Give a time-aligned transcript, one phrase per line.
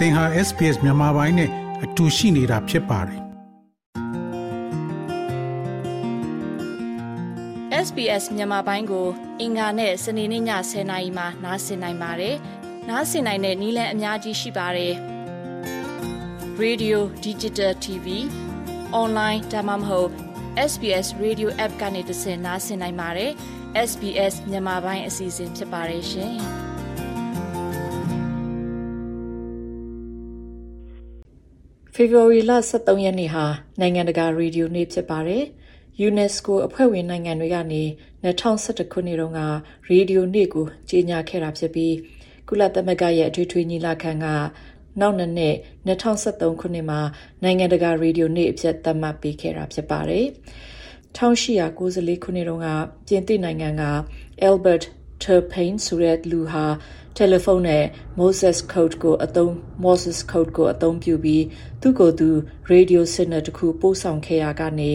[0.00, 1.50] သင်ဟာ SPS မြန်မာပိုင်းနဲ့
[1.84, 3.20] အတူရှိနေတာဖြစ်ပါတယ်။
[7.86, 9.08] SBS မြန်မာပိုင်းကို
[9.40, 12.36] အင်ကာနဲ့စနေနေ့ည10:00နာရီမှနားဆင်နိုင်ပါတယ်။
[12.88, 14.94] နားဆင်နိုင်တဲ့နည်းလမ်းအများကြီးရှိပါတယ်။
[16.62, 18.06] Radio Digital TV
[19.02, 20.10] Online ဒါမှမဟုတ်
[20.70, 23.30] SBS Radio App ကနေတဆင့်နားဆင်နိုင်ပါတယ်။
[23.88, 26.36] SBS မြန်မာပိုင်းအစီအစဉ်ဖြစ်ပါတယ်ရှင်။
[32.02, 33.44] ဖေဖော်ဝါရီလ23ရက်နေ့ဟာ
[33.80, 35.44] နိုင်ငံတကာရေဒီယိုနေ့ဖြစ်ပါတယ်။
[36.08, 37.82] UNESCO အဖွဲ့ဝင်နိုင်ငံတွေကနေ
[38.24, 39.40] 2011ခုနှစ်တုန်းက
[39.88, 41.94] ရေဒီယိုနေ့ကိုကြေညာခဲ့တာဖြစ်ပြီး
[42.48, 44.26] ကုလသမဂ္ဂရဲ့အထွေထွေညီလာခံက
[45.00, 47.00] နောက်နှစ်နှစ်2013ခုနှစ်မှာ
[47.42, 50.26] နိုင်ငံတကာရေဒီယိုနေ့အဖြစ်သတ်မှတ်ပေးခဲ့တာဖြစ်ပါတယ်။
[51.16, 52.68] 1894ခုနှစ်တုန်းက
[53.06, 53.84] ပြင်သစ်နိုင်ငံက
[54.48, 54.84] Albert
[55.22, 56.64] Turpin ဆိုတဲ့လူဟာ
[57.16, 57.84] တယ်လီဖုန်းနဲ့
[58.18, 61.44] Morse code ကိုအသုံး Morse code ကိုအသုံးပြုပြီး
[61.80, 62.28] သူ့ကိုယ်သူ
[62.72, 64.90] radio signal တစ်ခုပို့ဆောင်ခဲ့ရကနေ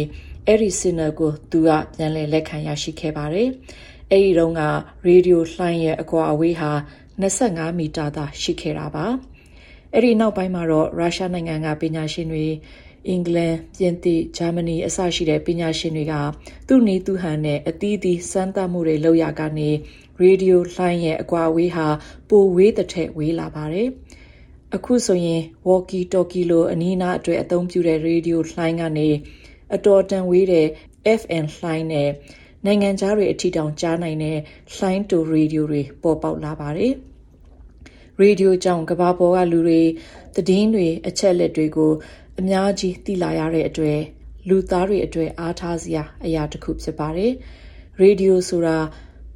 [0.48, 3.50] အဲ့ဒီ signal ကိုသူကပြန်လည်လက်ခံရရှိခဲ့ပါတယ်။
[4.12, 4.64] အဲ့ဒီတုန်းက
[5.08, 6.72] radio လှိုင်းရဲ့အကွာအဝေးဟာ
[7.22, 9.06] 25မီတာသာရှိခဲ့တာပါ။
[9.94, 12.48] အဲ့ဒီနောက်ပိုင်းမှာတော့ရုရှားနိုင်ငံကပညာရှင်တွေ
[13.08, 16.14] အင်္ဂလန်ပြင်သစ်ဂျာမနီအစရှိတဲ့ပညာရှင်တွေက
[16.68, 19.70] သူ့နီးသူ့ဟန်နဲ့အသီးသီးစမ်းသပ်မှုတွေလုပ်ရကနေ
[20.22, 21.88] ရေဒီယိုလှိုင်းရဲ့အကွာအဝေးဟာ
[22.30, 23.90] ပိုဝေးတဲ့ထက်ဝေးလာပါတယ်။
[24.76, 29.10] အခုဆိုရင် walkie talkie လိုအနီးအနားအတွက်အသုံးပြုတဲ့ရေဒီယိုလှိုင်းကနေ
[29.76, 30.68] အတော်တန်ဝေးတဲ့
[31.20, 32.10] FM လှိုင်းနဲ့
[32.66, 34.38] နိုင်ငံခြားတွေအထိတောင်ကြားနိုင်တဲ့
[34.76, 36.94] လှိုင်းတူရေဒီယိုတွေပေါ်ပေါက်လာပါတယ်။
[38.20, 39.82] ရေဒီယိုကြောင့်ကဘာပေါ်ကလူတွေ
[40.36, 41.92] သတင်းတွေအချက်လက်တွေကို
[42.40, 44.00] အများကြီးသိလာရတဲ့အတွက်
[44.48, 47.32] လူသားတွေအတွက်အားထားစရာအရာတစ်ခုဖြစ်ပါတယ်။
[48.00, 48.78] ရေဒီယိုဆိုတာ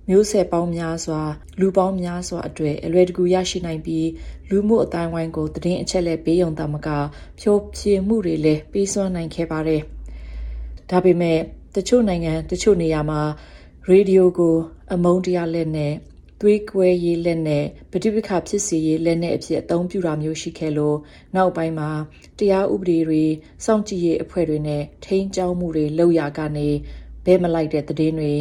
[0.10, 1.22] မျိုးဆက်ပေါင်းများစွာ
[1.60, 4.08] လူပေါင်းများစွာအတွက်အလွယ်တကူရရှိနိုင်ပြီး
[4.50, 6.88] လူမှုအတိုင်းဝိုင်းကိုသတင်းအချက်လက်ပေးုံသာမက
[7.40, 9.82] ဖြိုးဖြေမှုတွေလည်းပေးစွမ်းနိုင်ခဲ့ပါတယ်။
[10.90, 11.40] ဒါပေမဲ့
[11.76, 13.22] တချို့နိုင်ငံတချို့နေရာမှာ
[13.88, 14.56] ရေဒီယိုကို
[14.94, 15.94] အမုန်းတရားလက်နဲ့
[16.42, 20.98] သွေးကွဲရေးလက်နဲ့ပဋိပက္ခဖြစ်စေရေးလက်နဲ့အဖြစ်အသုံးပြုတာမျိုးရှိခဲ့လို့
[21.36, 21.90] နောက်ပိုင်းမှာ
[22.40, 23.24] တရားဥပဒေတွေ
[23.66, 26.68] စောင့်ကြည့်ရေးအဖွဲ့တွေနဲ့ထိန်းကျောင်းမှုတွေလုပ်ရကနေ
[27.26, 28.34] ဘဲမလိုက်တဲ့သတင်းတွေ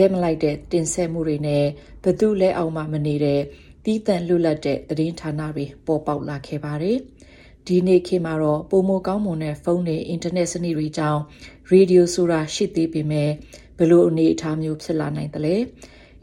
[0.00, 1.64] ဘဲမလိုက်တဲ့တင်ဆက်မှုတွေနဲ့
[2.04, 3.40] ဘသူလဲအောင်မှမနေတဲ့
[3.84, 6.98] တီးတန့်လွတ်လပ်တဲ့သတင်းဌာနတွေပေါ်ပေါက်လာခဲ့ပါတယ်။
[7.66, 11.20] ဒီနေ့ခေတ်မှာတော့ပုံမကောင်းမွန်တဲ့ဖုန်းတွေအင်တာနက်စနစ်တွေကြောင့်
[11.68, 13.30] ရေဒီယိုဆိုတာရှိသေးပေမဲ့
[13.78, 15.56] ဘလို့အနေအထားမျိုးဖြစ်လာနိုင်သလဲ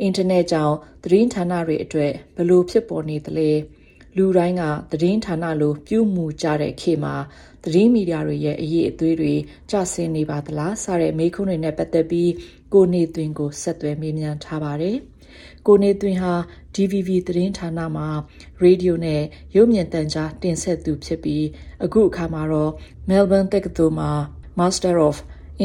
[0.01, 3.49] အင်တာနက်ကြောင့်သတင်းဌာနတွေအတွက်ဘလို့ဖြစ်ပေါ်နေသလဲ
[4.17, 7.15] လူတိုင်းကသတင်းဌာနလိုပြုမှုကြတဲ့ခေတ်မှာ
[7.63, 9.33] သတင်းမီဒီယာတွေရဲ့အရေးအသွေးတွေ
[9.71, 12.31] ကျဆင်းနေပါသလားစတဲ့မေးခွန်းတွေနဲ့ပတ်သက်ပြီး
[12.73, 14.97] ကိုနေသွင်းကိုဆက်သွယ်မေးမြန်းထားပါတယ်။
[15.67, 16.33] ကိုနေသွင်းဟာ
[16.75, 18.07] DVB သတင်းဌာနမှာ
[18.61, 19.21] ရေဒီယိုနဲ့
[19.55, 21.45] ရုပ်မြင်သံကြားတင်ဆက်သူဖြစ်ပြီး
[21.83, 22.71] အခုအခါမှာတော့
[23.09, 24.11] Melbourne တက္ကသိုလ်မှာ
[24.59, 25.15] Master of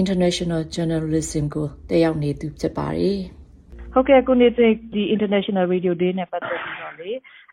[0.00, 3.18] International Journalism ကိုတက်ရောက်နေသူဖြစ်ပါတယ်။
[3.92, 7.10] ဟုတ်ကဲ့ကိုနေသွင်းဒီ International Radio Day နဲ့ပတ်သက်ပြီးတော့လေ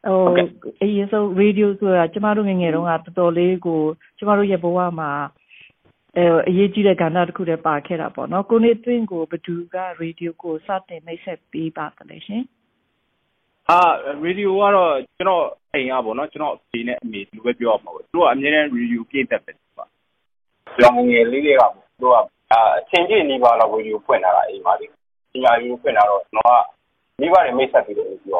[0.08, 0.20] ဟို
[0.82, 3.82] အရင်ဆုံး radio ဆိုတာကျမတို့ငငယ်တုန်းကတော်တော်လေးကို
[4.18, 5.12] ကျမတို့ရဲ့ဘဝမှာ
[6.18, 12.44] အဲအရေးကြီးတဲ့ကဏ္ဍတစ်ခုတည်းပါခဲ့တာပေါ့နော်ကိုနေသွင်းကိုဘသူကရေဒီယိုကိုစတင်မိတ်ဆက်ပေးပါတယ်ရှင်
[13.70, 13.80] အာ
[14.24, 19.90] ရေဒီယိုကတော့ကျွန်တော်အိမ်ကပေါ့နော်ကျွန်တော်အဖေနဲ့အမေဒီလိုပဲပြောရမှာပေါ့သူကအမြဲတမ်းရေဒီယိုပြည့်တတ်ပဲပေါ့
[20.78, 21.72] ကျွန်တော်ငယ်လေးတွေကပေါ့
[22.02, 22.16] သူက
[22.52, 22.56] အ
[22.90, 24.86] ချင်းကြီးနေပါတော့ရေဒီယိုဖွင့်လာတာအိမ်မှာလေ
[25.34, 26.64] ပညာရေးဖွင့်လာတော့ကျွန်တော်က
[27.20, 28.40] မိဘတွေမိတ်ဆက်ပြီးတော့ပြော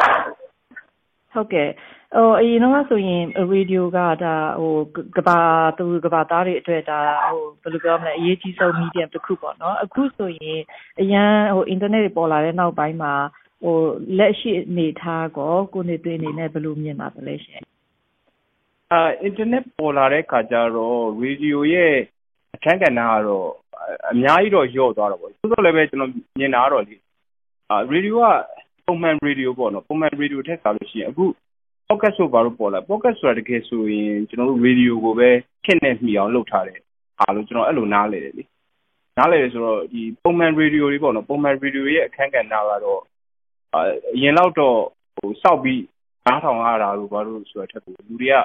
[1.34, 1.70] ဟုတ်ကဲ့
[2.16, 4.76] ဟိုအရင်တော့ဆိုရင်ရေဒီယိုကဒါဟို
[5.18, 5.40] ကဘာ
[5.78, 10.60] သူကဘာသားတွေအတွက်ဒါဟိုဘယ်လိုပြောမလဲအရေးကြီးဆုံး medium တစ်ခုပေါ့နော်အခုဆိုရင်
[11.02, 13.14] အရန်ဟို internet တွေပေါ်လာတဲ့နောက်ပိုင်းမှာ
[13.64, 13.78] ဟို
[14.18, 17.62] လက်ရှိအနေထားကောကိုနေသွင်းအနေနဲ့ဘယ်လိုမြင်ပါသလဲရှင်
[18.92, 21.94] အာ internet ပေါ်လာတဲ့ခါကျတော့ရေဒီယိုရဲ့
[22.56, 23.50] အခန်းကဏ္ဍကတော့
[24.12, 26.96] အများကြီးတော့ညော့သွားတော့ပေါ့သို့တော်လည်းပဲကျွန်တော်မြင်တာကတော့လေ
[27.70, 28.28] အာရေဒီယိုက
[28.90, 31.26] ပုံမှန်ရေဒီယိုပေါ့နော်ပုံမှန်ရေဒီယိုထက်စားလို့ရှိရင်အခု
[31.88, 35.30] podcast ဆိုဘာလို့ပေါ်လာ podcast ဆိုတာတကယ်ဆိုရင်ကျွန်တော်တို့ရေဒီယိုကိုပဲ
[35.66, 36.80] ခင့်နဲ့မှီအောင်လုပ်ထားတယ်
[37.20, 38.44] အားလို့ကျွန်တော်အဲ့လိုနားလေတယ်လေ
[39.18, 43.02] နားလေတယ်ဆိုတော့ဒီပုံမှန်ရေဒီယိုတွေပေါ့နော်ပုံမှန်ရေဒီယိုရဲ့အခန်းကဏ္ဍကတော့
[43.76, 44.78] အရင်တော့တော့
[45.16, 45.84] ဟိုစောက်ပြီး
[46.26, 48.36] နားထောင်ရတာလို့ဘာလို့ဆိုတော့ထက်ကိုလူတွေက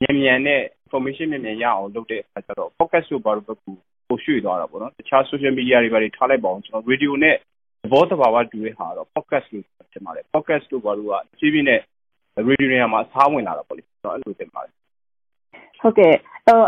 [0.00, 7.36] မြန်မြန်နဲ့ information မြန်မြန်ရအောင်လုပ်တဲ့အခါကျတော့ podcast ဆိုဘာလို့ပဲပိုရွှေ့သွားတာပေါ့နော်တခြား social media တွေဘာတွေထားလိုက်ပါအောင်ကျွန်တော် radio နဲ့
[7.82, 11.80] သဘောတဘာဝတူတဲ့ဟာတော့ podcast လို့ထင်ပါတယ် podcast တို့ဘာလို့ကဖြည်းဖြည်းနဲ့
[12.48, 14.74] radio တွေမှာအစားဝင်လာတာပေါ့လေကျွန်တော်အဲ့လိုထင်ပါတယ်
[15.80, 16.14] ဟုတ်ကဲ့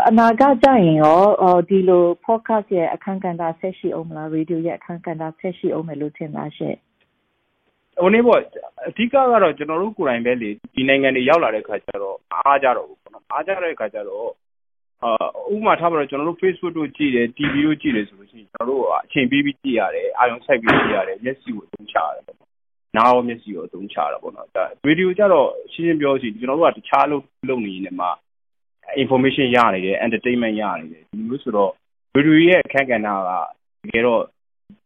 [0.07, 1.21] အနာဂတ်ကြရင်ရော
[1.69, 6.77] ဒီလို podcast ရဲ့အခန်းကဏ္ဍဆက်ရှိအောင်မလား radio ရဲ့အခန်းကဏ္ဍဆက်ရှိအောင်မယ်လို့ထင်လားရှင့်
[8.01, 8.39] ဟိုနေ့ပေါ့
[8.87, 14.31] အဓိကကတော့ကျွန်တော်တို့ကိုယ်တိုင်ပဲလေဒီနိုင်ငံတွေရောက်လာတဲ့ခါကျတော့အားကြတော့ဘူးပေါ့နော်အားကြတဲ့အခါကျတော့အာ
[15.53, 22.37] ဥပမာထားပါတော့ကျွန်တော်တို့ Facebook တို့ကြည့်တယ် TV တို့ကြည့်တယ်ဆိုလို့ရှိရင်ကျွန်တော်တို့အချိန်ပေးပြီးကြည့်ရတယ်အာရုံစိုက်ပြီးကြည့်ရတယ်မျက်စိကိုအသုံးချရတယ်ပေါ့
[22.97, 28.09] နားရောမျက်စိကိုအသုံးချရတာပေါ့နော်ဒါဗီဒီယိုကြတော့ရှင်းရှင်းပြောစီကျွန်တော်တို့ကတခြားလုပ်လုပ်နေနေမှာ
[29.03, 31.71] information ရနေတယ် entertainment ရနေတယ်ဒီလိုဆိုတော့
[32.15, 33.29] ဗီဒီယိုရဲ့အခက်အခဲနာက
[33.83, 34.21] တကယ်တော့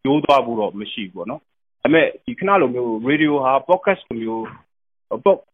[0.03, 1.45] ကျိုးသွားဖို့တော့မရှိဘူးပေါ့နော်ဒါ
[1.83, 4.43] ပေမဲ့ဒီခဏလိုမျိုး radio ဟာ podcast လိုမျိုး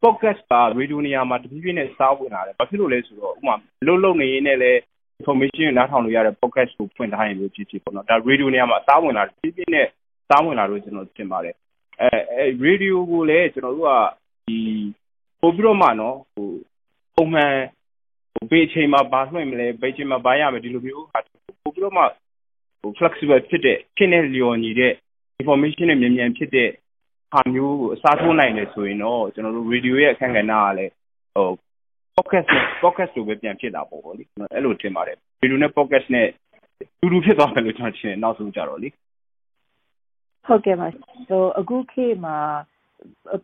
[0.04, 3.56] podcast က radio နေရာမှာ တဖြည်းဖြည်းနဲ့စားဝင်လာတယ် ဘာဖြစ်လို့လဲဆိုတော့ ဥပမာ
[3.88, 4.80] လုံးလုံးနေရင်းနဲ့လည်း
[5.20, 9.88] information နားထောင်လို့ရတဲ့ podcast ကို ဖွင့်ထားရင်လို့ဖြစ်ဖြစ်ပေါ့နော် ဒါ radio နေရာမှာစားဝင်လာတယ်ဖြည်းဖြည်းနဲ့
[10.30, 11.56] စားဝင်လာလို့ ကျွန်တော်ထင်ပါတယ်
[12.02, 13.92] အဲအဲ radio ကိုလည်း ကျွန်တော်တို့က
[14.48, 14.58] ဒီ
[15.42, 16.50] ပို့ပြီးတော့မှနော်ဟို
[17.16, 17.54] ပုံမှန်
[18.34, 21.20] ဟိုဘေးအချိန်မှာ ဘာလွှင့်မလဲဘေးအချိန်မှာ ဘာရမယ် ဒီလိုမျိုးဟာ
[21.64, 22.04] ပို့ပြီးတော့မှ
[22.82, 24.94] ဟို flexible ဖြစ်တဲ့ဖြစ်နေလျော်ညီတဲ့
[25.42, 26.70] information နဲ့မြန်မြန်ဖြစ်တဲ့
[27.36, 30.92] ဟာမျိုးကိုအစားထိုးနိုင်တယ်ဆိုရင်တော့ကျွန်တော်တို့ radio ရဲ့အခန်းကဏ္ဍကလည်း
[31.36, 31.48] ဟို
[32.16, 32.48] podcast
[32.84, 36.28] podcast လိုပဲပြန်ဖြစ်တာပေါ့ဗောလေကျွန်တော်အဲ့လိုထင်ပါတယ် radio နဲ့ podcast နဲ့
[37.00, 38.90] တူတူဖြစ်သွားမယ်လို့ကျွန်တော်ထင်တယ်နောက်ဆုံးကြတော့လေ
[40.48, 40.88] ဟုတ်ကဲ့ပါ
[41.30, 42.38] ဟိုအခုခေတ်မှာ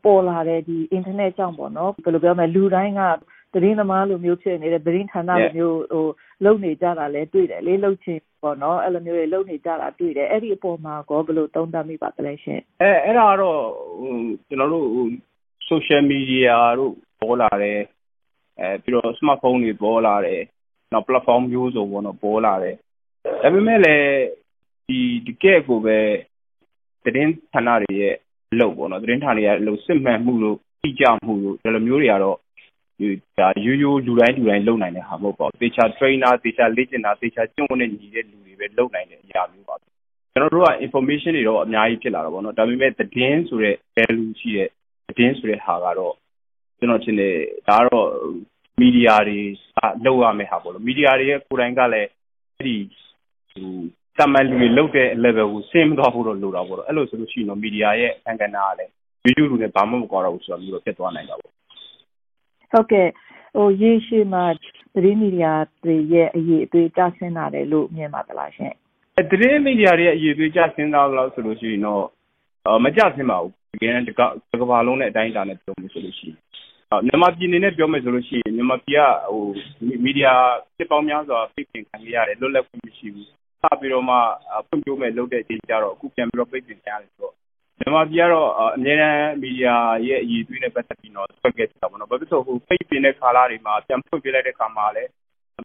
[0.04, 3.02] ပေါ်လာတဲ့ဒီ internet ကြောင့်ပေါ့နော်ဘယ်လိုပြောမလဲလူတိုင်းက
[3.54, 6.06] သတင်းသမားလိုမျိုးဖြစ်နေတဲ့သတင်းဌာနလိုမျိုးဟို
[6.46, 13.62] လုံနေကြတာလဲတွေ့တယ်လေလုံချင်ပေါ့နော်အဲ့လိုမျိုးတွေလုံနေကြတာတွေ့တယ်အဲ့ဒီအပေါ်မှာကောဘယ်လိုသုံးသပ်မိပါသလဲရှင်အဲအဲ့ဒါတော့
[14.02, 14.16] ဟို
[14.48, 15.06] ကျွန်တော်တို့ဟို
[15.70, 17.80] social media တို့ပေါ်လာတယ်
[18.60, 20.42] အဲပြီးတော့ smartphone တွေပေါ်လာတယ်
[20.94, 22.76] နောက် platform မျိုးစုံပေါ့နော်ပေါ်လာတယ်
[23.44, 24.06] ဒါပေမဲ့လည်း
[24.88, 25.98] ဒီတကယ်ကိုပဲ
[27.04, 28.16] သတင်းဌာနတွေရဲ့
[28.52, 32.38] အလုပ်ပေါ့နော်သတင်းဌာနတွေရဲ့အလုပ်စစ်မှန်မှုလို့ကြည့်ကြမှုလို့ဒီလိုမျိုးတွေကတော့
[33.40, 44.70] ဒါရိုးရိုးလူတိုင်းလူတိုင်းလုပ်နိုင်တဲ့ဟာမဟုတ်ပါဘူး သေချာ trainer သေချာလေ့ကျင့်တာသေချာကျင့်ဝတ်နဲ့ညီတဲ့လူတွေပဲလုပ်နိုင်တဲ့အရာမျိုးပါကျွန်တော်တို့က information တွေတော့အများကြီးဖြစ်လာတာပေါ့နော်ဒါပေမဲ့သတင်းဆိုတဲ့ value ရှိတဲ့
[45.08, 46.16] သတင်းဆိုတဲ့ဟာကတော့
[46.80, 47.36] ကျွန်တော်ထင်တယ်
[47.68, 48.08] ဒါကတော့
[48.80, 49.40] မီဒီယာတွေ
[50.06, 52.10] လောက်ရမယ့်ဟာပေါ့လို့မီဒီယာတွေရဲ့ကိုယ်တိုင်ကလည်း
[52.58, 52.76] အဲ့ဒီ
[53.52, 53.68] ဟို
[54.18, 58.92] တမန်လူတွေလောက်တဲ့ level ကိုဆင်းမသွားဖို့တော့လိုတာပေါ့တော့အဲ့လိုဆိုလို့ရှိရင်တော့မီဒီယာရဲ့အခန်းကဏ္ဍကလည်း
[59.24, 61.54] ဗီဒီယိုလူနဲ့ဘာမှမကွာတော့ဘူးဆိုတော့မျိုးတော့ဖြစ်သွားနိုင်တာပေါ့
[62.72, 63.08] ဟုတ်ကဲ့
[63.56, 64.44] ဟိုရေရှည်မှာ
[64.94, 65.54] သတင်းမီဒီယာ
[65.84, 68.74] တွေရဲ့အရေးအသွေးကျဆင်းလာတယ်လို့မြင်ပါသလားရှင်
[69.32, 72.04] သတင်းမီဒီယာတွေရဲ့အရေးအသွေးကျဆင်းလာလို့ဆိုလို့ရှိရင်တော့
[72.86, 74.22] မကျဆင်းပါဘူးတကယ်တက
[74.62, 76.38] ကဘာလုံးနဲ့အတိုင်းအတာနဲ့ပြောမယ်ဆိုလို့ရှိရင်
[77.06, 79.02] မြန်မာပြည်နေနဲ့ပြောမယ်ဆိုလို့ရှိရင်မြန်မာပြည်က
[79.32, 79.44] ဟို
[80.04, 80.34] မီဒီယာ
[80.78, 83.28] စစ်ပေါင်းများစွာဖိတ်ပင်ခံရတယ်လွတ်လပ်ခွင့်မရှိဘူး
[83.62, 84.16] စပြီးတော့မှ
[84.68, 87.36] ဖွံ့ဖြိုးမဲ့လုပ်တဲ့အချိန်ကျတော့အခုပြန်ပြီးတော့ပိတ်ပင်ခံရတယ်ဆိုတော့
[87.82, 89.76] မြန်မာပြည်ကတော့အများအားမီဒီယာ
[90.08, 95.10] ရဲ့အရေးသွေးနဲ့ပတ်သက်ပြီးတော့ဆွဲခဲ့တာပေါ့နော်။ဘာဖြစ်လို့ဟိုပိတ်ပင်တဲ့ကာလတွေမှာပြန်ဖွင့်ပြလိုက်တဲ့အခါမှာလည်း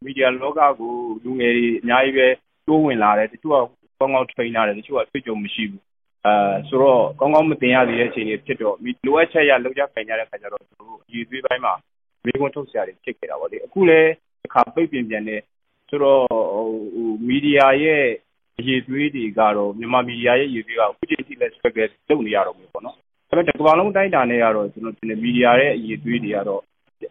[0.05, 0.93] မီဒီယာလောကကို
[1.25, 2.27] လူငယ်တွေအများကြီးပဲ
[2.67, 3.57] တိုးဝင်လာတယ်တချို့က
[4.01, 5.83] ကောင်းကောင်း train လာတယ်တချို့ကအတွေ့အကြုံမရှိဘူး
[6.25, 6.35] အဲ
[6.69, 11.75] ဆိုတော့ကောင်းကောင်းမတင်ရသေးတဲ့အချိန်တွေဖြစ်တော့လိုအပ်ချက်ရလောက်ကြခိုင်ကြတဲ့အခါကျတော့သူတို့အရေးသွေးပိုင်းမှာ
[12.25, 14.11] မေးခွန်းထုတ်စရာတွေဖြစ်ခဲ့တာပေါ့လေအခုလည်း
[14.43, 15.37] တစ်ခါပိတ်ပင်ပြန်နေ
[15.89, 18.05] ဆိုတော့ဟိုမီဒီယာရဲ့
[18.59, 21.25] အရေးသွေးတွေကတော့မြန်မာမီဒီယာရဲ့အရေးသွေးကအခုချိန်
[21.55, 26.63] ထိလည်း struggle လုပ်နေရတော့မယ်ပေါ့နော်ဒါပေမဲ့တစ်ကမ္ဘာလုံးတိုင်းတာနဲ့ကတော့ကျွန်တော်ဒီမီဒီယာရဲ့အရေးသွေးတွေကတော့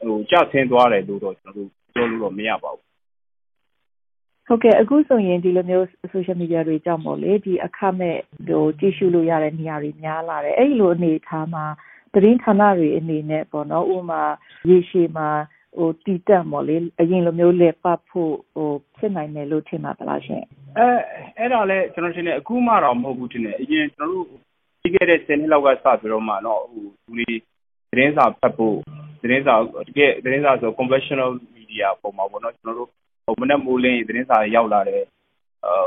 [0.08, 2.86] ဟိုကျဆင်းသွားတယ်လို့တော့ကျွန်တော်တို့ပြောလို့တော့မရပါဘူး
[4.48, 8.18] ဟုတ်ကဲ့အခုဆိုရင်ဒီလိုမျိုး social media တွေကြောင့်ပေါ့လေဒီအခမဲ့
[8.48, 11.66] ဟိုကြည့်ရှုလို့ရတဲ့နေရာတွေများလာတယ်အဲ့ဒီလိုအနေထားမှာ
[12.14, 14.24] သတင်းဌာနတွေအနေနဲ့ပေါ့နော်ဥပမာ
[14.70, 15.30] ရေရှည်မှာ
[15.78, 20.44] ဟိုတည်တက်ပေါ့လေအရင်လိုမျိုးလေပတ်ဖို့ဟိုဖြစ်နိုင်တယ်လို့ထင်ပါသလားရှင်
[20.78, 20.88] အဲ
[21.38, 24.46] အဲ့ဒါလည်းကျွန်တော်ထင်တယ်အခုမှတော့မဟုတ်ဘူးထင်တယ်အရင်ကျွန်တော်တို့
[24.82, 27.28] ပြီးခဲ့တဲ့10နှစ်လောက်ကစပြီးတော့မှတော့ဟိုလူတွေ
[27.92, 28.78] သတင်းစာဖတ်ဖို့
[29.22, 29.56] သတင်းစာ
[29.88, 32.90] တကယ်သတင်းစာဆို conventional media ပုံမှာပေါ့နော်ကျွန်တော်တို့
[33.26, 35.04] ဟိုမနေ့မိုးလင်းသတင်းစာရောက်လာတယ်
[35.66, 35.86] အာ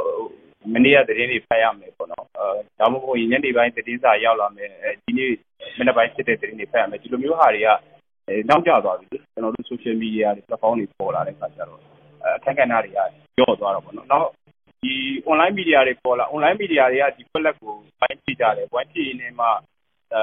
[0.75, 4.71] မနေ့ကသတင်းတွေဖတ်ရမယ်ပေါ့နော်အဲဒါမှမဟုတ်ညနေပိုင်းသတင်းစာရောက်လာမယ်
[5.05, 5.33] ဒီနေ့
[5.79, 7.69] မနေ့ပိုင်းစစ်တဲ့သတင်းတွေဖတ်ရမယ်ဒီလိုမျိုးဟာတွေက
[8.49, 11.81] နောက်ကျသွားပြီကျွန်တော်တို့ social media တွေ platform တွေပေါ်လာတဲ့အခါကျတော့
[12.37, 12.99] အခက်အခဲတွေက
[13.37, 14.29] ကြော့သွားတော့ပေါ့နော်နောက်
[14.83, 14.95] ဒီ
[15.31, 19.47] online media တွေပေါ်လာ online media တွေကဒီ platform ကိုပိုင်းကြည့်ကြတယ်ပိုင်းကြည့်နေမှ
[20.13, 20.23] အဲ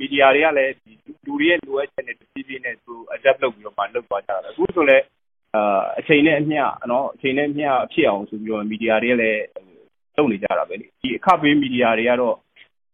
[0.00, 5.04] media တွေကလည်းဒီလူတွေရဲ့လိုအပ်ချက်တွေတဖြည်းဖြည်းနဲ့သူ adapt လုပ်ပြီးတော့မှလုပ်သွားကြတာအခုဆိုလည်း
[5.54, 9.42] အာအချိန်နဲ့အမျှနော်အချိန်နဲ့အမျှဖြစ်အောင်ဆိုပြီးတော့မီဒီယာတွေကလည်း
[10.16, 12.36] လုပ်နေကြတာပဲလေဒီအခပေးမီဒီယာတွေကတော့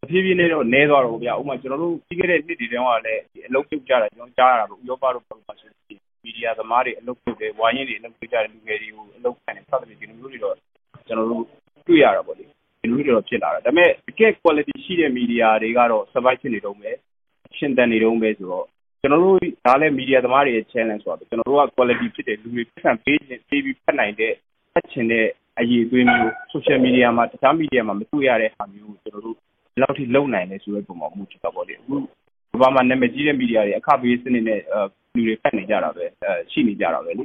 [0.02, 5.76] အဖြည်းဖြည်းနဲ့တော့နည်းသွားတော့ဗျာဥပမာကျွန်တော်တို့ပြီးခဲ့တဲ့နှစ်တွေတုန်းကလည်းဒီအလုပ်ပြုတ်ကြတာကျွန်တော်ကြားရတာပေါ့ဥရောပတို့ဘာလို့ပါဆိုရင်
[6.24, 10.54] မီဒီယာသမားတွေအလုပ်ပြုတ်တယ်ဝါရင်းတွေအလုပ်ပြုတ်ကြတယ်လူငယ်တွေကိုအလုပ်ခံတယ်စသဖြင့်ဒီလိုမျိုးတွေတော့
[11.08, 11.44] ကျွန်တော်တို့
[11.86, 16.96] တွေ့ရတာပေါ့လေဒီလိုမျိုးတွေတော့ဖြစ်လာတာဒါပေမဲ့တကယ် quality ရှိတဲ့မီဒီယာတွေကတော့ survive ဖြစ်နေတော့မယ်
[17.56, 18.66] ရှင်သန်နေတော့မယ်ဆိုတော့
[19.00, 24.32] ကျွန်တော်တို့ဒါလည်းမီဒီယာသမားတွေရဲ့ challenge ဆိုတော့ကျွန်တော်တို့က quality ဖြစ်တဲ့လူတွေပတ်စံပေးခြင်းပေးပြီးဖတ်နိုင်တဲ့
[24.72, 25.26] ဖတ်ချင်တဲ့
[25.58, 31.96] အရေးအသွေးမျိုး social media မှာတခြား media မှာမတွေ့ရတဲ့ဟာမျိုးကိုကျွန်တော်တို့ဘယ်လောက်ထိလုံနိုင်လဲဆိုတဲ့ပုံမှာမှုချတာပေါ့လေအခု
[32.60, 34.60] ဘာမှနာမည်ကြီးတဲ့ media တွေအခဘေးစနစ်နဲ့
[35.14, 36.04] လူတွေဖတ်နေကြတာပဲ
[36.50, 37.24] ရှိနေကြတာပဲလေ